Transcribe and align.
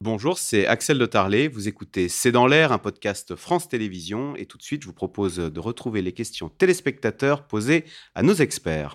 Bonjour, 0.00 0.38
c'est 0.38 0.64
Axel 0.64 0.96
de 0.96 1.06
Tarlet. 1.06 1.48
Vous 1.48 1.66
écoutez 1.66 2.08
C'est 2.08 2.30
dans 2.30 2.46
l'air, 2.46 2.70
un 2.70 2.78
podcast 2.78 3.34
France 3.34 3.68
Télévisions. 3.68 4.36
Et 4.36 4.46
tout 4.46 4.56
de 4.56 4.62
suite, 4.62 4.82
je 4.82 4.86
vous 4.86 4.92
propose 4.92 5.38
de 5.38 5.60
retrouver 5.60 6.02
les 6.02 6.12
questions 6.12 6.48
téléspectateurs 6.48 7.42
posées 7.42 7.84
à 8.14 8.22
nos 8.22 8.34
experts. 8.34 8.94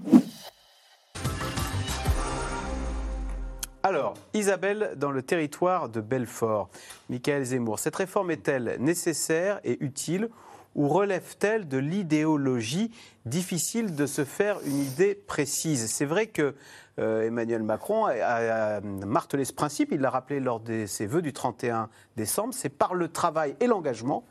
Alors, 3.84 4.14
Isabelle, 4.34 4.94
dans 4.96 5.12
le 5.12 5.22
territoire 5.22 5.90
de 5.90 6.00
Belfort, 6.00 6.70
Michael 7.10 7.44
Zemmour, 7.44 7.80
cette 7.80 7.98
réforme 7.98 8.32
est-elle 8.32 8.78
nécessaire 8.80 9.60
et 9.66 9.84
utile 9.84 10.30
ou 10.76 10.88
relève-t-elle 10.88 11.68
de 11.68 11.78
l'idéologie 11.78 12.92
difficile 13.26 13.96
de 13.96 14.06
se 14.06 14.26
faire 14.26 14.58
une 14.66 14.80
idée 14.80 15.16
précise? 15.16 15.90
C'est 15.90 16.06
vrai 16.06 16.28
que 16.28 16.56
euh, 17.00 17.28
Emmanuel 17.28 17.64
Macron 17.64 18.06
a, 18.06 18.82
martelé 18.82 19.46
ce 19.46 19.54
principe, 19.54 19.92
il 19.92 20.02
l'a 20.02 20.10
rappelé 20.10 20.40
lors 20.40 20.60
de 20.60 20.86
ses 20.86 21.06
vœux 21.06 21.22
du 21.22 21.34
31 21.34 21.90
décembre, 22.18 22.54
c'est 22.54 22.70
par 22.70 22.94
le 22.94 23.08
travail 23.08 23.56
et 23.60 23.68
l'engagement 23.68 24.24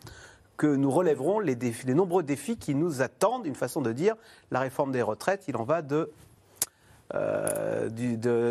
que 0.56 0.66
nous 0.66 0.90
relèverons 0.90 1.40
les, 1.40 1.56
nombreux 1.86 2.22
défis 2.22 2.56
qui 2.56 2.74
nous 2.74 3.02
attendent. 3.02 3.46
Une 3.46 3.54
façon 3.54 3.80
de 3.80 3.92
dire, 3.92 4.14
la 4.50 4.60
réforme 4.60 4.92
des 4.92 5.02
retraites, 5.02 5.44
il 5.48 5.56
en 5.56 5.64
va 5.64 5.82
de, 5.82 6.12
euh, 7.14 7.88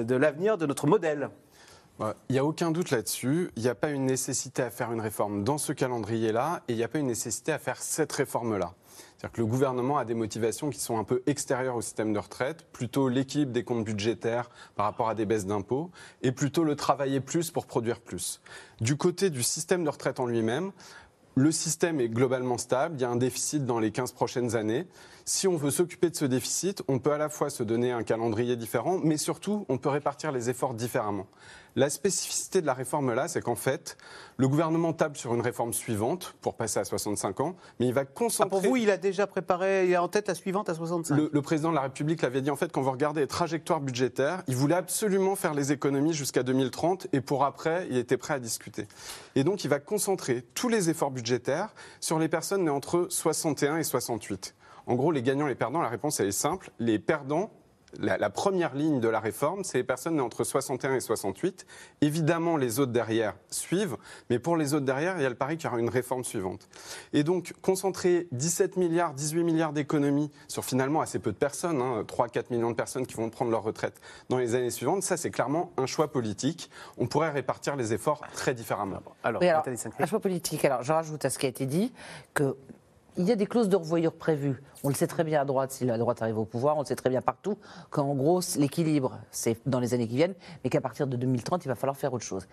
l'avenir 0.09 0.57
de 0.57 0.65
notre 0.65 0.87
modèle. 0.87 1.29
Il 2.29 2.33
n'y 2.33 2.39
a 2.39 2.45
aucun 2.45 2.71
doute 2.71 2.89
là-dessus. 2.89 3.51
Il 3.55 3.63
n'y 3.63 3.69
a 3.69 3.75
pas 3.75 3.91
une 3.91 4.05
nécessité 4.05 4.63
à 4.63 4.71
faire 4.71 4.91
une 4.91 5.01
réforme 5.01 5.43
dans 5.43 5.57
ce 5.57 5.71
calendrier-là 5.71 6.63
et 6.67 6.73
il 6.73 6.75
n'y 6.77 6.83
a 6.83 6.87
pas 6.87 6.99
une 6.99 7.07
nécessité 7.07 7.51
à 7.51 7.59
faire 7.59 7.81
cette 7.81 8.11
réforme-là. 8.11 8.73
C'est-à-dire 9.17 9.33
que 9.33 9.41
le 9.41 9.47
gouvernement 9.47 9.97
a 9.97 10.05
des 10.05 10.15
motivations 10.15 10.71
qui 10.71 10.79
sont 10.79 10.97
un 10.97 11.03
peu 11.03 11.21
extérieures 11.27 11.75
au 11.75 11.81
système 11.81 12.11
de 12.11 12.19
retraite, 12.19 12.65
plutôt 12.71 13.07
l'équilibre 13.07 13.51
des 13.51 13.63
comptes 13.63 13.85
budgétaires 13.85 14.49
par 14.75 14.85
rapport 14.85 15.09
à 15.09 15.15
des 15.15 15.25
baisses 15.25 15.45
d'impôts, 15.45 15.91
et 16.23 16.31
plutôt 16.31 16.63
le 16.63 16.75
travailler 16.75 17.19
plus 17.19 17.51
pour 17.51 17.67
produire 17.67 17.99
plus. 17.99 18.41
Du 18.79 18.97
côté 18.97 19.29
du 19.29 19.43
système 19.43 19.83
de 19.83 19.89
retraite 19.89 20.19
en 20.19 20.25
lui-même, 20.25 20.71
le 21.35 21.51
système 21.51 22.01
est 22.01 22.09
globalement 22.09 22.57
stable, 22.57 22.95
il 22.97 23.01
y 23.01 23.05
a 23.05 23.09
un 23.09 23.15
déficit 23.15 23.65
dans 23.65 23.79
les 23.79 23.91
15 23.91 24.11
prochaines 24.11 24.55
années. 24.55 24.85
Si 25.23 25.47
on 25.47 25.55
veut 25.55 25.71
s'occuper 25.71 26.09
de 26.09 26.15
ce 26.15 26.25
déficit, 26.25 26.83
on 26.89 26.99
peut 26.99 27.13
à 27.13 27.17
la 27.17 27.29
fois 27.29 27.49
se 27.49 27.63
donner 27.63 27.91
un 27.91 28.03
calendrier 28.03 28.57
différent, 28.57 28.99
mais 29.01 29.15
surtout, 29.15 29.65
on 29.69 29.77
peut 29.77 29.87
répartir 29.87 30.33
les 30.33 30.49
efforts 30.49 30.73
différemment. 30.73 31.27
La 31.75 31.89
spécificité 31.89 32.61
de 32.61 32.65
la 32.65 32.73
réforme 32.73 33.13
là, 33.13 33.27
c'est 33.27 33.41
qu'en 33.41 33.55
fait, 33.55 33.97
le 34.37 34.47
gouvernement 34.47 34.93
table 34.93 35.15
sur 35.15 35.33
une 35.33 35.41
réforme 35.41 35.73
suivante 35.73 36.35
pour 36.41 36.55
passer 36.55 36.79
à 36.79 36.83
65 36.83 37.39
ans, 37.39 37.55
mais 37.79 37.87
il 37.87 37.93
va 37.93 38.05
concentrer. 38.05 38.47
Ah, 38.47 38.49
pour 38.49 38.61
vous, 38.61 38.75
il 38.75 38.89
a 38.89 38.97
déjà 38.97 39.27
préparé, 39.27 39.87
il 39.87 39.95
a 39.95 40.03
en 40.03 40.07
tête 40.07 40.27
la 40.27 40.35
suivante 40.35 40.69
à 40.69 40.73
65 40.73 41.15
le, 41.15 41.29
le 41.31 41.41
président 41.41 41.69
de 41.69 41.75
la 41.75 41.81
République 41.81 42.21
l'avait 42.21 42.41
dit 42.41 42.49
en 42.49 42.55
fait, 42.55 42.71
quand 42.71 42.81
vous 42.81 42.91
regardez 42.91 43.21
les 43.21 43.27
trajectoires 43.27 43.79
budgétaires, 43.79 44.43
il 44.47 44.55
voulait 44.55 44.75
absolument 44.75 45.35
faire 45.35 45.53
les 45.53 45.71
économies 45.71 46.13
jusqu'à 46.13 46.43
2030 46.43 47.07
et 47.13 47.21
pour 47.21 47.45
après, 47.45 47.87
il 47.89 47.97
était 47.97 48.17
prêt 48.17 48.33
à 48.33 48.39
discuter. 48.39 48.87
Et 49.35 49.43
donc, 49.43 49.63
il 49.63 49.69
va 49.69 49.79
concentrer 49.79 50.43
tous 50.53 50.69
les 50.69 50.89
efforts 50.89 51.11
budgétaires 51.11 51.73
sur 51.99 52.19
les 52.19 52.27
personnes 52.27 52.65
nées 52.65 52.69
entre 52.69 53.07
61 53.09 53.77
et 53.77 53.83
68. 53.83 54.55
En 54.87 54.95
gros, 54.95 55.11
les 55.11 55.21
gagnants 55.21 55.45
et 55.45 55.49
les 55.49 55.55
perdants, 55.55 55.81
la 55.81 55.89
réponse 55.89 56.19
elle 56.19 56.27
est 56.27 56.31
simple. 56.31 56.71
Les 56.79 56.99
perdants, 56.99 57.51
la, 57.99 58.29
première 58.29 58.73
ligne 58.75 58.99
de 58.99 59.07
la 59.07 59.19
réforme, 59.19 59.63
c'est 59.63 59.77
les 59.77 59.83
personnes 59.83 60.15
nées 60.15 60.21
entre 60.21 60.43
61 60.43 60.95
et 60.95 60.99
68. 60.99 61.65
Évidemment, 62.01 62.57
les 62.57 62.79
autres 62.79 62.91
derrière 62.91 63.35
suivent, 63.49 63.97
mais 64.29 64.39
pour 64.39 64.57
les 64.57 64.73
autres 64.73 64.85
derrière, 64.85 65.17
il 65.17 65.23
y 65.23 65.25
a 65.25 65.29
le 65.29 65.35
pari 65.35 65.57
qu'il 65.57 65.65
y 65.65 65.67
aura 65.67 65.79
une 65.79 65.89
réforme 65.89 66.23
suivante. 66.23 66.67
Et 67.13 67.23
donc, 67.23 67.53
concentrer 67.61 68.27
17 68.31 68.77
milliards, 68.77 69.13
18 69.13 69.43
milliards 69.43 69.73
d'économies 69.73 70.31
sur 70.47 70.63
finalement 70.63 71.01
assez 71.01 71.19
peu 71.19 71.31
de 71.31 71.37
personnes, 71.37 71.81
hein, 71.81 72.03
3-4 72.07 72.45
millions 72.51 72.71
de 72.71 72.75
personnes 72.75 73.05
qui 73.05 73.15
vont 73.15 73.29
prendre 73.29 73.51
leur 73.51 73.63
retraite 73.63 73.99
dans 74.29 74.37
les 74.37 74.55
années 74.55 74.69
suivantes, 74.69 75.03
ça, 75.03 75.17
c'est 75.17 75.31
clairement 75.31 75.71
un 75.77 75.85
choix 75.85 76.11
politique. 76.11 76.69
On 76.97 77.07
pourrait 77.07 77.31
répartir 77.31 77.75
les 77.75 77.93
efforts 77.93 78.21
très 78.33 78.53
différemment. 78.53 79.01
Alors, 79.23 79.41
un 79.43 80.05
choix 80.05 80.19
politique. 80.19 80.65
Alors, 80.65 80.83
je 80.83 80.93
rajoute 80.93 81.25
à 81.25 81.29
ce 81.29 81.39
qui 81.39 81.45
a 81.45 81.49
été 81.49 81.65
dit 81.65 81.93
que 82.33 82.55
il 83.17 83.25
y 83.25 83.31
a 83.31 83.35
des 83.35 83.45
clauses 83.45 83.69
de 83.69 83.75
revoyure 83.75 84.13
prévues. 84.13 84.61
On 84.83 84.89
le 84.89 84.95
sait 84.95 85.07
très 85.07 85.23
bien 85.23 85.41
à 85.41 85.45
droite, 85.45 85.71
si 85.71 85.85
la 85.85 85.97
droite 85.97 86.21
arrive 86.21 86.37
au 86.37 86.45
pouvoir, 86.45 86.77
on 86.77 86.85
sait 86.85 86.95
très 86.95 87.09
bien 87.09 87.21
partout, 87.21 87.57
qu'en 87.89 88.15
gros, 88.15 88.41
l'équilibre, 88.57 89.19
c'est 89.31 89.57
dans 89.65 89.79
les 89.79 89.93
années 89.93 90.07
qui 90.07 90.15
viennent, 90.15 90.35
mais 90.63 90.69
qu'à 90.69 90.81
partir 90.81 91.07
de 91.07 91.17
2030, 91.17 91.65
il 91.65 91.67
va 91.67 91.75
falloir 91.75 91.97
faire 91.97 92.13
autre 92.13 92.25
chose. 92.25 92.47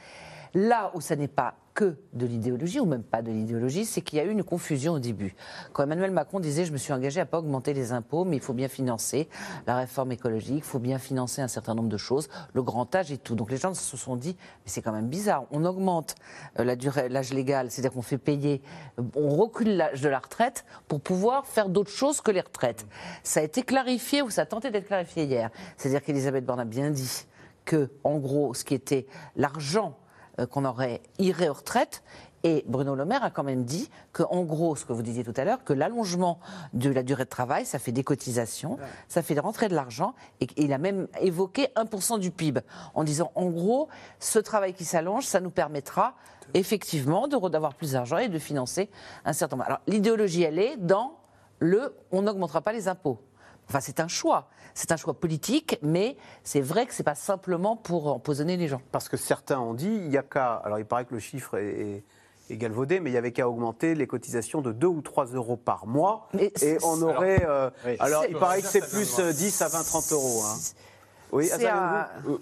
Là 0.54 0.90
où 0.94 1.00
ça 1.00 1.16
n'est 1.16 1.28
pas 1.28 1.54
que 1.78 1.96
de 2.12 2.26
l'idéologie, 2.26 2.80
ou 2.80 2.86
même 2.86 3.04
pas 3.04 3.22
de 3.22 3.30
l'idéologie, 3.30 3.84
c'est 3.84 4.00
qu'il 4.00 4.18
y 4.18 4.20
a 4.20 4.24
eu 4.24 4.30
une 4.30 4.42
confusion 4.42 4.94
au 4.94 4.98
début. 4.98 5.36
Quand 5.72 5.84
Emmanuel 5.84 6.10
Macron 6.10 6.40
disait 6.40 6.64
Je 6.64 6.72
me 6.72 6.76
suis 6.76 6.92
engagé 6.92 7.20
à 7.20 7.24
pas 7.24 7.38
augmenter 7.38 7.72
les 7.72 7.92
impôts, 7.92 8.24
mais 8.24 8.34
il 8.34 8.42
faut 8.42 8.52
bien 8.52 8.66
financer 8.66 9.28
la 9.64 9.76
réforme 9.76 10.10
écologique, 10.10 10.56
il 10.56 10.62
faut 10.64 10.80
bien 10.80 10.98
financer 10.98 11.40
un 11.40 11.46
certain 11.46 11.76
nombre 11.76 11.88
de 11.88 11.96
choses, 11.96 12.28
le 12.52 12.64
grand 12.64 12.92
âge 12.96 13.12
et 13.12 13.18
tout. 13.18 13.36
Donc 13.36 13.52
les 13.52 13.58
gens 13.58 13.74
se 13.74 13.96
sont 13.96 14.16
dit 14.16 14.36
Mais 14.64 14.72
c'est 14.72 14.82
quand 14.82 14.90
même 14.90 15.06
bizarre, 15.06 15.44
on 15.52 15.64
augmente 15.64 16.16
euh, 16.58 16.64
la 16.64 16.74
durée, 16.74 17.08
l'âge 17.08 17.32
légal, 17.32 17.70
c'est-à-dire 17.70 17.92
qu'on 17.92 18.02
fait 18.02 18.18
payer, 18.18 18.60
on 19.14 19.28
recule 19.36 19.76
l'âge 19.76 20.00
de 20.00 20.08
la 20.08 20.18
retraite 20.18 20.64
pour 20.88 21.00
pouvoir 21.00 21.46
faire 21.46 21.68
d'autres 21.68 21.92
choses 21.92 22.20
que 22.20 22.32
les 22.32 22.40
retraites. 22.40 22.88
Ça 23.22 23.38
a 23.38 23.44
été 23.44 23.62
clarifié, 23.62 24.22
ou 24.22 24.30
ça 24.30 24.42
a 24.42 24.46
tenté 24.46 24.72
d'être 24.72 24.86
clarifié 24.86 25.26
hier. 25.26 25.50
C'est-à-dire 25.76 26.02
qu'Elisabeth 26.02 26.44
Borne 26.44 26.58
a 26.58 26.64
bien 26.64 26.90
dit 26.90 27.24
que, 27.64 27.88
en 28.02 28.18
gros, 28.18 28.52
ce 28.54 28.64
qui 28.64 28.74
était 28.74 29.06
l'argent 29.36 29.94
euh, 29.94 30.07
qu'on 30.46 30.64
aurait 30.64 31.02
irait 31.18 31.48
aux 31.48 31.54
retraites. 31.54 32.02
Et 32.44 32.64
Bruno 32.68 32.94
Le 32.94 33.04
Maire 33.04 33.24
a 33.24 33.30
quand 33.30 33.42
même 33.42 33.64
dit 33.64 33.90
que, 34.12 34.22
en 34.22 34.44
gros, 34.44 34.76
ce 34.76 34.84
que 34.84 34.92
vous 34.92 35.02
disiez 35.02 35.24
tout 35.24 35.34
à 35.36 35.44
l'heure, 35.44 35.64
que 35.64 35.72
l'allongement 35.72 36.38
de 36.72 36.88
la 36.88 37.02
durée 37.02 37.24
de 37.24 37.28
travail, 37.28 37.66
ça 37.66 37.80
fait 37.80 37.90
des 37.90 38.04
cotisations, 38.04 38.78
ça 39.08 39.22
fait 39.22 39.38
rentrer 39.40 39.68
de 39.68 39.74
l'argent, 39.74 40.14
et 40.40 40.46
il 40.56 40.72
a 40.72 40.78
même 40.78 41.08
évoqué 41.20 41.68
1% 41.74 42.20
du 42.20 42.30
PIB, 42.30 42.60
en 42.94 43.02
disant, 43.02 43.32
en 43.34 43.46
gros, 43.46 43.88
ce 44.20 44.38
travail 44.38 44.72
qui 44.72 44.84
s'allonge, 44.84 45.24
ça 45.24 45.40
nous 45.40 45.50
permettra 45.50 46.14
effectivement 46.54 47.26
d'avoir 47.26 47.74
plus 47.74 47.92
d'argent 47.92 48.18
et 48.18 48.28
de 48.28 48.38
financer 48.38 48.88
un 49.24 49.32
certain 49.32 49.56
nombre. 49.56 49.66
Alors, 49.66 49.80
l'idéologie, 49.88 50.42
elle 50.42 50.60
est 50.60 50.76
dans 50.76 51.18
le 51.58 51.96
on 52.12 52.22
n'augmentera 52.22 52.60
pas 52.60 52.72
les 52.72 52.86
impôts. 52.86 53.18
Enfin, 53.68 53.80
c'est 53.80 54.00
un 54.00 54.08
choix. 54.08 54.48
C'est 54.74 54.92
un 54.92 54.96
choix 54.96 55.14
politique, 55.14 55.78
mais 55.82 56.16
c'est 56.42 56.60
vrai 56.60 56.86
que 56.86 56.94
ce 56.94 57.02
n'est 57.02 57.04
pas 57.04 57.14
simplement 57.14 57.76
pour 57.76 58.06
empoisonner 58.06 58.56
les 58.56 58.68
gens. 58.68 58.80
Parce 58.92 59.08
que 59.08 59.16
certains 59.16 59.58
ont 59.58 59.74
dit, 59.74 59.90
il 60.04 60.10
y 60.10 60.16
a 60.16 60.22
qu'à. 60.22 60.54
Alors, 60.54 60.78
il 60.78 60.84
paraît 60.84 61.04
que 61.04 61.14
le 61.14 61.20
chiffre 61.20 61.58
est, 61.58 62.04
galvaudé, 62.50 63.00
mais 63.00 63.10
il 63.10 63.12
y 63.12 63.18
avait 63.18 63.32
qu'à 63.32 63.48
augmenter 63.48 63.94
les 63.94 64.06
cotisations 64.06 64.62
de 64.62 64.72
2 64.72 64.86
ou 64.86 65.02
3 65.02 65.26
euros 65.34 65.56
par 65.56 65.86
mois. 65.86 66.28
et 66.62 66.78
on 66.82 67.02
aurait. 67.02 67.44
Alors, 67.98 68.22
euh, 68.22 68.28
il 68.28 68.36
paraît 68.36 68.62
que 68.62 68.68
c'est 68.68 68.88
plus 68.88 69.20
10 69.20 69.62
à 69.62 69.68
20, 69.68 69.82
30 69.82 70.12
euros. 70.12 70.42
Hein. 70.44 70.56
Oui, 71.32 71.50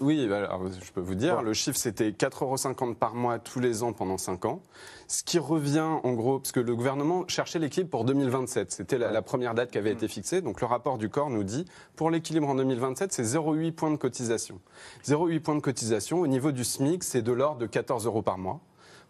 oui 0.01 0.33
alors, 0.33 0.63
je 0.69 0.93
peux 0.93 1.01
vous 1.01 1.15
dire, 1.15 1.43
le 1.43 1.53
chiffre 1.53 1.79
c'était 1.79 2.11
4,50 2.11 2.83
euros 2.83 2.95
par 2.95 3.15
mois 3.15 3.39
tous 3.39 3.61
les 3.61 3.83
ans 3.83 3.93
pendant 3.93 4.19
5 4.19 4.45
ans. 4.45 4.63
Ce 5.09 5.23
qui 5.23 5.39
revient 5.39 5.81
en 5.81 6.13
gros, 6.13 6.39
parce 6.39 6.53
que 6.53 6.61
le 6.61 6.75
gouvernement 6.75 7.25
cherchait 7.29 7.59
l'équilibre 7.59 7.91
pour 7.91 8.05
2027. 8.05 8.73
C'était 8.73 8.99
la, 8.99 9.23
première 9.23 9.55
date 9.55 9.71
qui 9.71 9.79
avait 9.79 9.93
été 9.93 10.09
fixée. 10.09 10.41
Donc 10.41 10.61
le 10.61 10.67
rapport 10.67 10.99
du 10.99 11.09
corps 11.09 11.31
nous 11.31 11.45
dit, 11.45 11.65
pour 11.95 12.11
l'équilibre 12.11 12.49
en 12.49 12.55
2027, 12.55 13.13
c'est 13.13 13.23
0,8 13.23 13.73
points 13.73 13.91
de 13.91 13.97
cotisation. 13.97 14.61
0,8 15.05 15.41
points 15.41 15.55
de 15.57 15.61
cotisation 15.61 16.21
au 16.21 16.27
niveau 16.27 16.53
du 16.53 16.65
SMIC, 16.65 17.05
c'est 17.05 17.23
de 17.23 17.33
l'ordre 17.33 17.59
de 17.59 17.67
14 17.67 18.07
euros 18.07 18.23
par 18.23 18.39
mois 18.39 18.61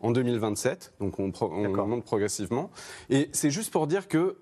en 0.00 0.10
2027. 0.10 0.94
Donc 1.00 1.18
on, 1.18 1.32
on 1.40 1.86
monte 1.86 2.04
progressivement. 2.04 2.70
Et 3.10 3.28
c'est 3.32 3.50
juste 3.50 3.72
pour 3.72 3.86
dire 3.86 4.08
que 4.08 4.36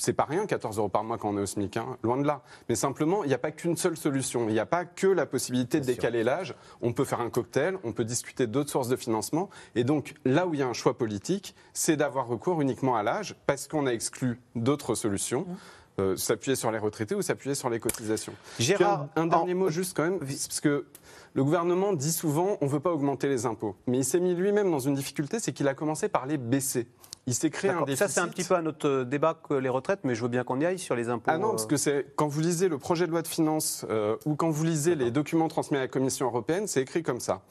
c'est 0.00 0.14
pas 0.14 0.24
rien, 0.24 0.46
14 0.46 0.78
euros 0.78 0.88
par 0.88 1.04
mois 1.04 1.18
quand 1.18 1.28
on 1.30 1.36
est 1.36 1.42
au 1.42 1.46
SMIC, 1.46 1.76
hein, 1.76 1.98
loin 2.02 2.16
de 2.16 2.26
là. 2.26 2.42
Mais 2.68 2.74
simplement, 2.74 3.22
il 3.22 3.28
n'y 3.28 3.34
a 3.34 3.38
pas 3.38 3.50
qu'une 3.50 3.76
seule 3.76 3.96
solution. 3.96 4.48
Il 4.48 4.52
n'y 4.52 4.58
a 4.58 4.66
pas 4.66 4.84
que 4.84 5.06
la 5.06 5.26
possibilité 5.26 5.78
de 5.78 5.84
décaler 5.84 6.24
l'âge. 6.24 6.54
On 6.80 6.92
peut 6.92 7.04
faire 7.04 7.20
un 7.20 7.30
cocktail, 7.30 7.76
on 7.84 7.92
peut 7.92 8.04
discuter 8.04 8.46
d'autres 8.46 8.70
sources 8.70 8.88
de 8.88 8.96
financement. 8.96 9.50
Et 9.74 9.84
donc, 9.84 10.14
là 10.24 10.46
où 10.46 10.54
il 10.54 10.60
y 10.60 10.62
a 10.62 10.66
un 10.66 10.72
choix 10.72 10.96
politique, 10.96 11.54
c'est 11.74 11.96
d'avoir 11.96 12.26
recours 12.26 12.60
uniquement 12.62 12.96
à 12.96 13.02
l'âge 13.02 13.34
parce 13.46 13.68
qu'on 13.68 13.86
a 13.86 13.92
exclu 13.92 14.40
d'autres 14.54 14.94
solutions. 14.94 15.42
Mmh. 15.42 15.56
Euh, 16.00 16.16
s'appuyer 16.16 16.56
sur 16.56 16.70
les 16.70 16.78
retraités 16.78 17.14
ou 17.14 17.20
s'appuyer 17.20 17.54
sur 17.54 17.68
les 17.68 17.78
cotisations. 17.78 18.32
Gérard, 18.58 19.08
un, 19.16 19.26
dernier 19.26 19.54
mot 19.54 19.68
juste 19.68 19.94
quand 19.94 20.04
même, 20.04 20.18
parce 20.18 20.60
que 20.60 20.86
le 21.34 21.44
gouvernement 21.44 21.92
dit 21.92 22.12
souvent 22.12 22.58
on 22.60 22.66
ne 22.66 22.70
veut 22.70 22.80
pas 22.80 22.92
augmenter 22.92 23.28
les 23.28 23.46
impôts. 23.46 23.76
Mais 23.86 23.98
il 23.98 24.04
s'est 24.04 24.20
mis 24.20 24.34
lui-même 24.34 24.70
dans 24.70 24.78
une 24.78 24.94
difficulté, 24.94 25.38
c'est 25.38 25.52
qu'il 25.52 25.68
a 25.68 25.74
commencé 25.74 26.08
par 26.08 26.26
les 26.26 26.38
baisser. 26.38 26.88
Il 27.26 27.34
s'est 27.34 27.50
créé 27.50 27.70
un 27.70 27.82
déficit. 27.82 27.98
Ça, 27.98 28.08
c'est 28.08 28.20
un 28.20 28.28
petit 28.28 28.44
peu 28.44 28.54
un 28.54 28.66
autre 28.66 28.88
euh, 28.88 29.04
débat 29.04 29.34
que 29.34 29.54
les 29.54 29.68
retraites, 29.68 30.00
mais 30.04 30.14
je 30.14 30.22
veux 30.22 30.28
bien 30.28 30.42
qu'on 30.42 30.60
y 30.60 30.64
aille 30.64 30.78
sur 30.78 30.96
les 30.96 31.10
impôts. 31.10 31.30
Ah 31.30 31.38
non, 31.38 31.50
parce 31.50 31.66
que 31.66 31.76
c'est 31.76 32.06
quand 32.16 32.26
vous 32.26 32.40
lisez 32.40 32.68
le 32.68 32.78
projet 32.78 33.06
de 33.06 33.12
loi 33.12 33.22
de 33.22 33.28
finances 33.28 33.86
euh, 33.90 34.16
ou 34.24 34.34
quand 34.34 34.50
vous 34.50 34.64
lisez 34.64 34.94
les 34.94 35.10
documents 35.10 35.48
transmis 35.48 35.76
à 35.76 35.80
la 35.80 35.88
Commission 35.88 36.26
européenne, 36.26 36.66
c'est 36.66 36.80
écrit 36.80 37.02
comme 37.02 37.20
ça. 37.20 37.42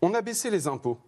On 0.00 0.14
a 0.14 0.22
baissé 0.22 0.48
les 0.50 0.68
impôts. 0.68 0.98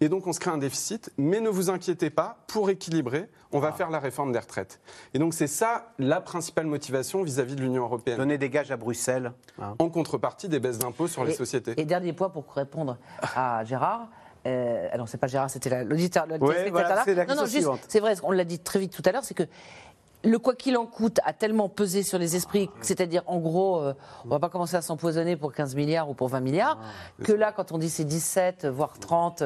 Et 0.00 0.08
donc 0.08 0.26
on 0.26 0.32
se 0.32 0.40
crée 0.40 0.50
un 0.50 0.58
déficit, 0.58 1.10
mais 1.16 1.40
ne 1.40 1.48
vous 1.48 1.70
inquiétez 1.70 2.10
pas, 2.10 2.44
pour 2.48 2.68
équilibrer, 2.68 3.28
on 3.52 3.60
va 3.60 3.68
ah. 3.68 3.72
faire 3.72 3.90
la 3.90 3.98
réforme 3.98 4.32
des 4.32 4.38
retraites. 4.38 4.80
Et 5.14 5.18
donc 5.18 5.32
c'est 5.32 5.46
ça 5.46 5.92
la 5.98 6.20
principale 6.20 6.66
motivation 6.66 7.22
vis-à-vis 7.22 7.56
de 7.56 7.62
l'Union 7.62 7.84
européenne. 7.84 8.18
Donner 8.18 8.38
des 8.38 8.50
gages 8.50 8.70
à 8.70 8.76
Bruxelles. 8.76 9.32
Hein. 9.60 9.74
En 9.78 9.88
contrepartie 9.88 10.48
des 10.48 10.60
baisses 10.60 10.78
d'impôts 10.78 11.08
sur 11.08 11.24
les 11.24 11.32
sociétés. 11.32 11.74
Et 11.80 11.84
dernier 11.84 12.12
point 12.12 12.28
pour 12.28 12.44
répondre 12.52 12.98
à 13.34 13.64
Gérard. 13.64 14.08
Euh, 14.46 14.88
alors, 14.92 15.08
c'est 15.08 15.18
pas 15.18 15.26
Gérard, 15.26 15.50
c'était 15.50 15.84
l'auditeur. 15.84 16.26
Oui, 16.40 16.54
voilà, 16.70 17.02
c'est 17.04 17.14
la 17.14 17.26
non, 17.26 17.34
non, 17.34 17.46
juste, 17.46 17.68
c'est 17.88 17.98
vrai, 17.98 18.14
on 18.22 18.30
l'a 18.30 18.44
dit 18.44 18.60
très 18.60 18.78
vite 18.78 18.94
tout 18.94 19.02
à 19.04 19.10
l'heure, 19.10 19.24
c'est 19.24 19.34
que 19.34 19.42
le 20.22 20.38
quoi 20.38 20.54
qu'il 20.54 20.76
en 20.76 20.86
coûte 20.86 21.20
a 21.24 21.32
tellement 21.32 21.68
pesé 21.68 22.02
sur 22.02 22.18
les 22.18 22.36
esprits, 22.36 22.70
c'est-à-dire 22.80 23.22
en 23.26 23.38
gros, 23.38 23.80
on 23.80 23.94
on 24.24 24.28
va 24.28 24.38
pas 24.38 24.48
commencer 24.48 24.76
à 24.76 24.82
s'empoisonner 24.82 25.36
pour 25.36 25.52
15 25.52 25.74
milliards 25.74 26.08
ou 26.08 26.14
pour 26.14 26.28
20 26.28 26.40
milliards, 26.40 26.78
que 27.24 27.32
là, 27.32 27.52
quand 27.52 27.72
on 27.72 27.78
dit 27.78 27.90
c'est 27.90 28.04
17, 28.04 28.66
voire 28.66 28.98
30, 28.98 29.44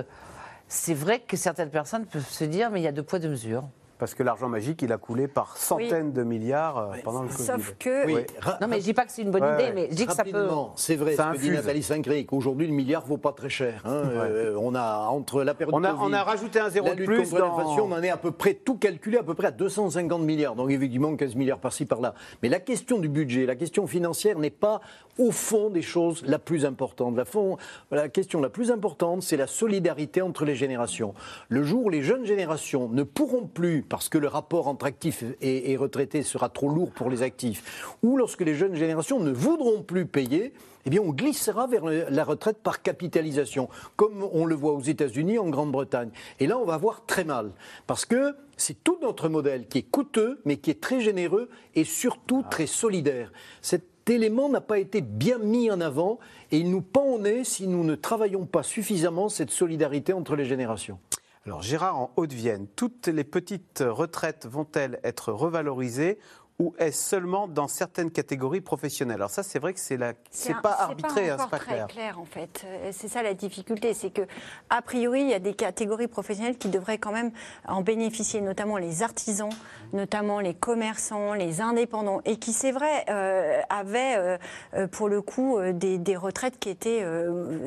c'est 0.71 0.95
vrai 0.95 1.19
que 1.19 1.37
certaines 1.37 1.69
personnes 1.69 2.07
peuvent 2.07 2.31
se 2.31 2.45
dire, 2.45 2.71
mais 2.71 2.81
il 2.81 2.85
y 2.85 2.87
a 2.87 2.93
deux 2.93 3.03
poids, 3.03 3.19
deux 3.19 3.29
mesures 3.29 3.69
parce 4.01 4.15
que 4.15 4.23
l'argent 4.23 4.49
magique, 4.49 4.81
il 4.81 4.93
a 4.93 4.97
coulé 4.97 5.29
par 5.29 5.59
centaines 5.59 6.13
de 6.13 6.23
milliards 6.23 6.79
euh, 6.79 6.97
pendant 7.05 7.23
le 7.23 7.29
Covid. 7.29 7.45
Sauf 7.45 7.75
que... 7.79 8.07
Oui. 8.07 8.25
Non, 8.63 8.67
mais 8.67 8.81
je 8.81 8.85
dis 8.85 8.95
pas 8.95 9.05
que 9.05 9.13
c'est 9.13 9.21
une 9.21 9.31
bonne 9.31 9.45
idée, 9.55 9.73
mais 9.75 9.89
je 9.91 9.95
dis 9.95 10.07
que 10.07 10.15
ça 10.15 10.25
peut... 10.25 10.49
C'est 10.75 10.97
vrai, 10.97 11.15
ce 11.15 11.19
que 11.19 11.39
dit 11.39 11.51
Nathalie 11.51 11.83
Saint-Cric. 11.83 12.33
Aujourd'hui, 12.33 12.67
le 12.67 12.73
milliard 12.73 13.05
vaut 13.05 13.19
pas 13.19 13.33
très 13.33 13.51
cher. 13.51 13.83
Hein. 13.85 13.91
Euh, 13.91 14.57
on 14.59 14.75
a, 14.75 15.09
entre 15.09 15.45
la 15.45 15.53
période 15.53 15.75
on 15.75 15.85
a, 15.85 15.95
on 15.95 16.15
a 16.15 16.23
rajouté 16.23 16.59
un 16.59 16.71
zéro 16.71 16.95
de 16.95 17.05
plus 17.05 17.31
dans... 17.31 17.39
l'inflation, 17.39 17.85
on 17.85 17.93
en 17.93 18.03
est 18.03 18.09
à 18.09 18.17
peu 18.17 18.31
près, 18.31 18.55
tout 18.55 18.79
calculé, 18.79 19.19
à 19.19 19.23
peu 19.23 19.35
près 19.35 19.49
à 19.49 19.51
250 19.51 20.23
milliards. 20.23 20.55
Donc 20.55 20.71
évidemment, 20.71 21.15
15 21.15 21.35
milliards 21.35 21.59
par-ci, 21.59 21.85
par-là. 21.85 22.15
Mais 22.43 22.49
la 22.49 22.59
question 22.59 22.99
du 22.99 23.11
budget, 23.11 23.45
la 23.45 23.55
question 23.55 23.87
financière 23.87 24.39
n'est 24.39 24.49
pas 24.49 24.81
au 25.19 25.31
fond 25.31 25.69
des 25.69 25.83
choses 25.83 26.25
la 26.27 26.39
plus 26.39 26.65
importante. 26.65 27.17
La, 27.17 27.27
fond, 27.27 27.59
la 27.91 28.09
question 28.09 28.41
la 28.41 28.49
plus 28.49 28.71
importante, 28.71 29.23
c'est 29.23 29.37
la 29.37 29.47
solidarité 29.47 30.23
entre 30.23 30.47
les 30.47 30.55
générations. 30.55 31.15
Le 31.51 31.63
jour 31.63 31.85
où 31.85 31.91
les 31.91 32.03
jeunes 32.03 32.25
générations 32.25 32.89
ne 32.89 33.03
pourront 33.03 33.47
plus, 33.47 33.83
parce 33.91 34.09
que 34.09 34.17
le 34.17 34.29
rapport 34.29 34.69
entre 34.69 34.87
actifs 34.87 35.25
et, 35.43 35.77
retraités 35.77 36.23
sera 36.23 36.49
trop 36.49 36.71
lourd 36.71 36.93
pour 36.93 37.11
les 37.11 37.23
actifs, 37.23 37.93
ou 38.03 38.17
lorsque 38.17 38.41
les 38.41 38.55
jeunes 38.55 38.77
générations 38.77 39.19
ne 39.21 39.33
voudront 39.33 39.83
plus 39.83 40.07
payer, 40.07 40.55
eh 40.87 40.91
bien, 40.91 41.03
on 41.03 41.11
glissera 41.11 41.67
vers 41.67 41.85
la 41.85 42.25
retraite 42.25 42.59
par 42.63 42.81
capitalisation, 42.83 43.69
comme 43.97 44.27
on 44.33 44.47
le 44.47 44.55
voit 44.55 44.73
aux 44.73 44.81
États-Unis, 44.81 45.39
en 45.39 45.49
Grande-Bretagne. 45.49 46.11
Et 46.39 46.47
là, 46.47 46.57
on 46.57 46.65
va 46.65 46.79
voir 46.79 47.05
très 47.05 47.25
mal, 47.25 47.51
parce 47.87 48.07
que 48.07 48.37
c'est 48.57 48.83
tout 48.83 48.97
notre 49.03 49.29
modèle 49.29 49.67
qui 49.67 49.79
est 49.79 49.91
coûteux, 49.91 50.41
mais 50.45 50.57
qui 50.57 50.71
est 50.71 50.81
très 50.81 51.01
généreux 51.01 51.51
et 51.75 51.85
surtout 51.85 52.45
très 52.49 52.67
solidaire. 52.67 53.33
Cet 53.61 54.09
élément 54.09 54.49
n'a 54.49 54.61
pas 54.61 54.79
été 54.79 55.01
bien 55.01 55.39
mis 55.39 55.71
en 55.71 55.81
avant 55.81 56.21
et 56.53 56.59
il 56.59 56.71
nous 56.71 56.81
pend 56.81 57.05
au 57.05 57.19
nez 57.19 57.43
si 57.45 57.67
nous 57.67 57.85
ne 57.85 57.97
travaillons 57.97 58.47
pas 58.47 58.63
suffisamment 58.63 59.29
cette 59.29 59.51
solidarité 59.51 60.13
entre 60.13 60.37
les 60.37 60.45
générations. 60.45 60.99
Alors 61.47 61.63
Gérard, 61.63 61.99
en 61.99 62.13
Haute-Vienne, 62.17 62.67
toutes 62.77 63.09
les 63.09 63.25
petites 63.25 63.83
retraites 63.87 64.47
vont-elles 64.47 65.01
être 65.05 65.33
revalorisées 65.33 66.19
ou 66.61 66.75
est-ce 66.79 67.09
seulement 67.09 67.49
dans 67.49 67.69
certaines 67.69 68.11
catégories 68.11 68.61
professionnelles 68.61 69.17
Alors 69.17 69.31
ça, 69.31 69.43
c'est 69.43 69.59
vrai 69.59 69.73
que 69.73 69.81
c'est 69.81 69.97
la, 69.97 70.13
c'est 70.31 70.55
pas 70.61 70.77
arbitré, 70.79 71.31
hein, 71.31 71.39
c'est 71.41 71.49
pas, 71.49 71.59
très 71.59 71.87
clair. 71.87 72.21
en 72.21 72.27
fait. 72.27 72.67
Euh, 72.67 72.91
c'est 72.93 73.09
ça 73.09 73.23
la 73.23 73.33
difficulté, 73.33 73.95
c'est 73.95 74.11
que 74.11 74.21
a 74.69 74.83
priori, 74.83 75.23
il 75.23 75.31
y 75.31 75.35
a 75.35 75.39
des 75.39 75.55
catégories 75.55 76.07
professionnelles 76.07 76.59
qui 76.59 76.69
devraient 76.69 76.99
quand 76.99 77.13
même 77.13 77.31
en 77.67 77.81
bénéficier, 77.81 78.43
notamment 78.43 78.77
les 78.77 79.03
artisans, 79.03 79.49
notamment 79.95 80.39
les 80.39 80.53
commerçants, 80.53 81.33
les 81.33 81.63
indépendants, 81.63 82.21
et 82.27 82.37
qui, 82.37 82.53
c'est 82.53 82.73
vrai, 82.73 83.07
euh, 83.09 83.63
avaient 83.71 84.39
euh, 84.75 84.87
pour 84.89 85.09
le 85.09 85.23
coup 85.23 85.59
des, 85.73 86.17
retraites 86.17 86.59
qui 86.59 86.69
étaient 86.69 87.07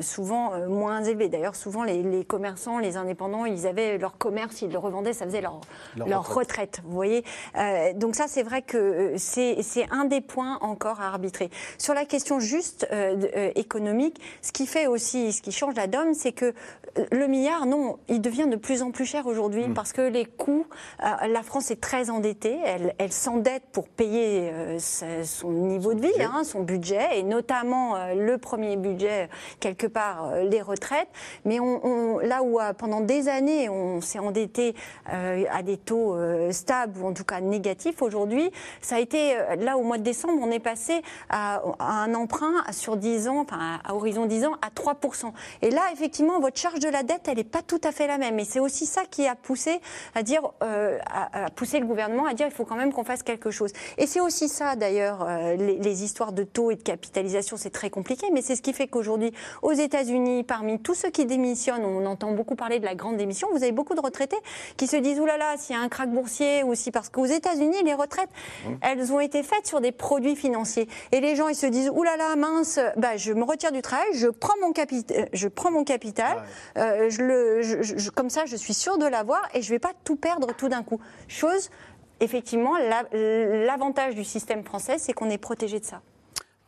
souvent 0.02 0.68
moins 0.68 1.02
élevées. 1.02 1.28
D'ailleurs, 1.28 1.56
souvent 1.56 1.82
les, 1.82 2.24
commerçants, 2.24 2.78
les 2.78 2.96
indépendants, 2.96 3.44
ils 3.44 3.66
avaient 3.66 3.98
leur 3.98 4.18
commerce, 4.18 4.62
ils 4.62 4.70
le 4.70 4.78
revendaient, 4.78 5.12
ça 5.12 5.24
faisait 5.24 5.40
leur, 5.40 5.60
leur, 5.96 6.32
retraite. 6.32 6.80
Vous 6.84 6.92
voyez. 6.92 7.24
donc 7.96 8.14
ça, 8.14 8.26
c'est 8.28 8.44
vrai 8.44 8.62
que 8.62 8.83
euh, 8.84 9.14
c'est 9.16 9.86
un 9.90 10.04
des 10.04 10.20
points 10.20 10.58
encore 10.60 11.00
à 11.00 11.06
arbitrer. 11.06 11.50
Sur 11.78 11.94
la 11.94 12.04
question 12.04 12.40
juste 12.40 12.86
euh, 12.92 13.16
euh, 13.36 13.50
économique, 13.54 14.20
ce 14.42 14.52
qui 14.52 14.66
fait 14.66 14.86
aussi, 14.86 15.32
ce 15.32 15.42
qui 15.42 15.52
change 15.52 15.74
la 15.74 15.86
donne, 15.86 16.14
c'est 16.14 16.32
que 16.32 16.54
le 17.10 17.26
milliard, 17.26 17.66
non, 17.66 17.98
il 18.08 18.20
devient 18.20 18.46
de 18.46 18.56
plus 18.56 18.82
en 18.82 18.92
plus 18.92 19.04
cher 19.04 19.26
aujourd'hui 19.26 19.66
mm. 19.66 19.74
parce 19.74 19.92
que 19.92 20.02
les 20.02 20.26
coûts, 20.26 20.66
la 21.00 21.42
France 21.42 21.72
est 21.72 21.80
très 21.80 22.08
endettée, 22.08 22.56
elle, 22.98 23.12
s'endette 23.12 23.64
pour 23.72 23.88
payer 23.88 24.52
son 24.78 25.50
niveau 25.50 25.94
de 25.94 26.00
vie, 26.00 26.22
hein, 26.22 26.44
son 26.44 26.62
budget, 26.62 27.18
et 27.18 27.22
notamment 27.24 27.96
le 28.14 28.38
premier 28.38 28.76
budget, 28.76 29.28
quelque 29.58 29.88
part, 29.88 30.36
les 30.36 30.62
retraites. 30.62 31.08
Mais 31.44 31.58
on, 31.58 32.18
là 32.18 32.44
où 32.44 32.60
pendant 32.78 33.00
des 33.00 33.28
années, 33.28 33.68
on 33.68 34.00
s'est 34.00 34.20
endetté 34.20 34.76
à 35.06 35.62
des 35.64 35.76
taux 35.76 36.16
stables 36.52 36.98
ou 37.00 37.08
en 37.08 37.12
tout 37.12 37.24
cas 37.24 37.40
négatifs, 37.40 38.02
aujourd'hui, 38.02 38.50
ça 38.82 38.96
a 38.96 39.00
été, 39.00 39.36
euh, 39.36 39.56
là, 39.56 39.76
au 39.76 39.82
mois 39.82 39.98
de 39.98 40.02
décembre, 40.02 40.34
on 40.40 40.50
est 40.50 40.60
passé 40.60 41.02
à, 41.28 41.62
un 41.78 42.14
emprunt 42.14 42.64
sur 42.72 42.96
10 42.96 43.28
ans, 43.28 43.40
enfin, 43.40 43.80
à, 43.84 43.94
horizon 43.94 44.26
10 44.26 44.46
ans, 44.46 44.54
à 44.62 44.70
3%. 44.70 45.32
Et 45.62 45.70
là, 45.70 45.82
effectivement, 45.92 46.40
votre 46.40 46.58
charge 46.58 46.80
de 46.80 46.88
la 46.88 47.02
dette, 47.02 47.22
elle 47.26 47.36
n'est 47.36 47.44
pas 47.44 47.62
tout 47.62 47.80
à 47.84 47.92
fait 47.92 48.06
la 48.06 48.18
même. 48.18 48.38
Et 48.38 48.44
c'est 48.44 48.60
aussi 48.60 48.86
ça 48.86 49.02
qui 49.10 49.26
a 49.26 49.34
poussé 49.34 49.80
à 50.14 50.22
dire, 50.22 50.42
euh, 50.62 50.98
à, 51.06 51.50
pousser 51.50 51.78
le 51.80 51.86
gouvernement 51.86 52.26
à 52.26 52.34
dire, 52.34 52.46
il 52.46 52.52
faut 52.52 52.64
quand 52.64 52.76
même 52.76 52.92
qu'on 52.92 53.04
fasse 53.04 53.22
quelque 53.22 53.50
chose. 53.50 53.72
Et 53.98 54.06
c'est 54.06 54.20
aussi 54.20 54.48
ça, 54.48 54.76
d'ailleurs, 54.76 55.24
euh, 55.26 55.56
les, 55.56 56.04
histoires 56.04 56.32
de 56.32 56.42
taux 56.42 56.70
et 56.70 56.76
de 56.76 56.82
capitalisation, 56.82 57.56
c'est 57.56 57.70
très 57.70 57.88
compliqué, 57.88 58.26
mais 58.32 58.42
c'est 58.42 58.56
ce 58.56 58.62
qui 58.62 58.72
fait 58.72 58.88
qu'aujourd'hui, 58.88 59.32
aux 59.62 59.72
États-Unis, 59.72 60.42
parmi 60.42 60.80
tous 60.80 60.94
ceux 60.94 61.10
qui 61.10 61.24
démissionnent, 61.24 61.84
on 61.84 62.04
entend 62.04 62.32
beaucoup 62.32 62.56
parler 62.56 62.80
de 62.80 62.84
la 62.84 62.96
grande 62.96 63.16
démission, 63.16 63.48
vous 63.52 63.62
avez 63.62 63.72
beaucoup 63.72 63.94
de 63.94 64.00
retraités 64.00 64.36
qui 64.76 64.86
se 64.86 64.96
disent, 64.96 65.20
oulala, 65.20 65.56
s'il 65.56 65.76
y 65.76 65.78
a 65.78 65.82
un 65.82 65.88
krach 65.88 66.08
boursier, 66.08 66.64
ou 66.64 66.74
si 66.74 66.90
parce 66.90 67.08
qu'aux 67.08 67.26
États-Unis, 67.26 67.82
les 67.84 67.94
retraites. 67.94 68.30
Elles 68.80 69.12
ont 69.12 69.20
été 69.20 69.42
faites 69.42 69.66
sur 69.66 69.80
des 69.80 69.92
produits 69.92 70.36
financiers. 70.36 70.88
Et 71.12 71.20
les 71.20 71.36
gens, 71.36 71.48
ils 71.48 71.54
se 71.54 71.66
disent, 71.66 71.90
oulala, 71.90 72.16
là 72.16 72.28
là, 72.30 72.36
mince, 72.36 72.78
bah, 72.96 73.16
je 73.16 73.32
me 73.32 73.44
retire 73.44 73.72
du 73.72 73.82
travail, 73.82 74.06
je 74.14 74.28
prends 74.28 74.54
mon, 74.60 74.72
euh, 74.72 75.26
je 75.32 75.48
prends 75.48 75.70
mon 75.70 75.84
capital, 75.84 76.42
euh, 76.76 77.10
je 77.10 77.22
le, 77.22 78.10
comme 78.10 78.30
ça, 78.30 78.44
je 78.46 78.56
suis 78.56 78.74
sûr 78.74 78.98
de 78.98 79.06
l'avoir 79.06 79.42
et 79.54 79.62
je 79.62 79.68
ne 79.68 79.74
vais 79.74 79.78
pas 79.78 79.92
tout 80.04 80.16
perdre 80.16 80.54
tout 80.56 80.68
d'un 80.68 80.82
coup. 80.82 81.00
Chose, 81.28 81.70
effectivement, 82.20 82.74
l'avantage 83.12 84.14
du 84.14 84.24
système 84.24 84.64
français, 84.64 84.96
c'est 84.98 85.12
qu'on 85.12 85.30
est 85.30 85.38
protégé 85.38 85.80
de 85.80 85.84
ça. 85.84 86.00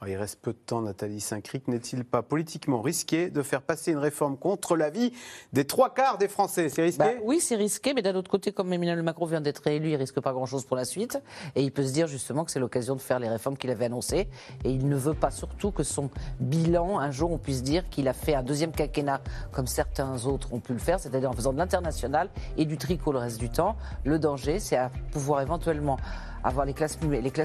Il 0.07 0.15
reste 0.15 0.41
peu 0.43 0.53
de 0.53 0.59
temps, 0.59 0.83
Nathalie 0.83 1.21
Saint-Cric. 1.21 1.69
N'est-il 1.69 2.05
pas 2.05 2.23
politiquement 2.23 2.83
risqué 2.83 3.31
de 3.31 3.43
faire 3.43 3.63
passer 3.63 3.93
une 3.93 3.99
réforme 3.99 4.37
contre 4.37 4.77
l'avis 4.77 5.11
des 5.55 5.65
trois 5.65 5.95
quarts 5.95 6.19
des 6.19 6.29
Français? 6.29 6.69
C'est 6.69 6.83
risqué? 6.83 7.03
Bah 7.03 7.11
Oui, 7.25 7.41
c'est 7.41 7.57
risqué, 7.57 7.95
mais 7.95 8.03
d'un 8.03 8.15
autre 8.15 8.31
côté, 8.31 8.53
comme 8.53 8.71
Emmanuel 8.71 9.03
Macron 9.03 9.25
vient 9.25 9.41
d'être 9.41 9.63
réélu, 9.65 9.91
il 9.91 9.97
risque 9.97 10.21
pas 10.21 10.35
grand-chose 10.35 10.67
pour 10.67 10.77
la 10.77 10.85
suite. 10.85 11.19
Et 11.55 11.63
il 11.63 11.73
peut 11.73 11.83
se 11.83 11.93
dire 11.93 12.09
justement 12.09 12.45
que 12.45 12.51
c'est 12.51 12.61
l'occasion 12.61 12.95
de 12.95 13.01
faire 13.01 13.19
les 13.19 13.29
réformes 13.29 13.57
qu'il 13.57 13.71
avait 13.71 13.87
annoncées. 13.87 14.29
Et 14.65 14.71
il 14.71 14.87
ne 14.87 14.97
veut 14.97 15.15
pas 15.15 15.31
surtout 15.31 15.71
que 15.71 15.83
son 15.83 16.11
bilan, 16.41 16.99
un 16.99 17.11
jour, 17.11 17.33
on 17.33 17.39
puisse 17.39 17.63
dire 17.63 17.89
qu'il 17.89 18.07
a 18.07 18.13
fait 18.13 18.35
un 18.35 18.43
deuxième 18.43 18.73
quinquennat, 18.73 19.23
comme 19.51 19.67
certains 19.67 20.27
autres 20.27 20.53
ont 20.53 20.61
pu 20.61 20.75
le 20.75 20.79
faire, 20.79 21.01
c'est-à-dire 21.01 21.31
en 21.31 21.35
faisant 21.35 21.55
de 21.55 21.59
l'international 21.59 22.29
et 22.59 22.67
du 22.67 22.77
tricot 22.77 23.13
le 23.13 23.19
reste 23.19 23.41
du 23.41 23.49
temps. 23.49 23.77
Le 24.05 24.19
danger, 24.19 24.59
c'est 24.59 24.77
à 24.77 24.91
pouvoir 25.11 25.41
éventuellement 25.41 25.97
avoir 26.47 26.65
les 26.65 26.73
classes, 26.75 26.97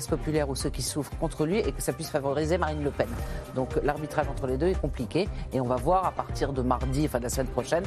populaires 0.07 0.49
ou 0.49 0.55
ceux 0.55 0.69
qui 0.69 0.81
souffrent 0.81 1.17
contre 1.17 1.45
lui 1.45 1.59
et 1.59 1.71
que 1.71 1.81
ça 1.81 1.93
puisse 1.93 2.09
favoriser 2.09 2.57
Marine 2.57 2.83
Le 2.83 2.91
Pen. 2.91 3.07
Donc 3.55 3.69
l'arbitrage 3.83 4.27
entre 4.27 4.47
les 4.47 4.57
deux 4.57 4.67
est 4.67 4.79
compliqué 4.79 5.27
et 5.53 5.59
on 5.59 5.65
va 5.65 5.75
voir 5.75 6.05
à 6.05 6.11
partir 6.11 6.53
de 6.53 6.61
mardi, 6.61 7.05
enfin 7.05 7.19
de 7.19 7.23
la 7.23 7.29
semaine 7.29 7.47
prochaine, 7.47 7.83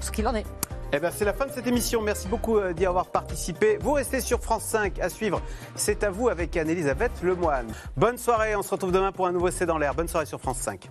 ce 0.00 0.10
qu'il 0.10 0.26
en 0.26 0.34
est. 0.34 0.46
Eh 0.94 1.00
bien, 1.00 1.10
c'est 1.10 1.24
la 1.24 1.32
fin 1.32 1.46
de 1.46 1.52
cette 1.52 1.66
émission. 1.66 2.02
Merci 2.02 2.28
beaucoup 2.28 2.58
euh, 2.58 2.74
d'y 2.74 2.84
avoir 2.84 3.06
participé. 3.06 3.78
Vous 3.80 3.92
restez 3.92 4.20
sur 4.20 4.40
France 4.42 4.64
5 4.64 4.98
à 5.00 5.08
suivre. 5.08 5.40
C'est 5.74 6.04
à 6.04 6.10
vous 6.10 6.28
avec 6.28 6.54
Anne-Elisabeth 6.54 7.22
Lemoine. 7.22 7.72
Bonne 7.96 8.18
soirée. 8.18 8.54
On 8.56 8.62
se 8.62 8.70
retrouve 8.70 8.92
demain 8.92 9.10
pour 9.10 9.26
un 9.26 9.32
nouveau 9.32 9.50
C'est 9.50 9.64
dans 9.64 9.78
l'air. 9.78 9.94
Bonne 9.94 10.08
soirée 10.08 10.26
sur 10.26 10.38
France 10.38 10.58
5. 10.58 10.90